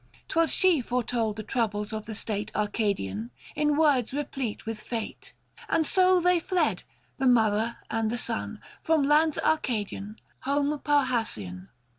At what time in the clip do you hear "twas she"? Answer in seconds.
0.29-0.81